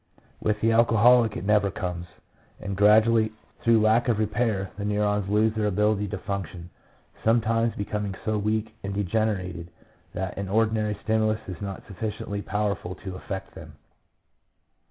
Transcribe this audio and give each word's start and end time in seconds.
With 0.39 0.61
the 0.61 0.71
alcoholic 0.71 1.37
it 1.37 1.43
never 1.45 1.69
comes 1.69 2.07
fully; 2.57 2.65
and 2.67 2.75
gradually 2.75 3.33
through 3.61 3.75
the 3.81 3.81
lack 3.81 4.07
of 4.07 4.15
70 4.17 4.31
PSYCHOLOGY 4.31 4.41
OF 4.41 4.47
ALCOHOLISM. 4.49 4.65
repair 4.65 4.71
the 4.79 4.85
neurons 4.85 5.29
lose 5.29 5.53
their 5.53 5.67
ability 5.67 6.07
to 6.07 6.17
function, 6.17 6.71
some 7.23 7.39
times 7.39 7.75
becoming 7.75 8.15
so 8.25 8.39
weak 8.39 8.75
and 8.81 8.95
degenerated, 8.95 9.69
that 10.15 10.39
an 10.39 10.49
ordinary 10.49 10.97
stimulus 11.03 11.41
is 11.47 11.61
not 11.61 11.85
sufficiently 11.85 12.41
powerful 12.41 12.95
to 12.95 13.13
affect 13.15 13.53
them. 13.53 13.73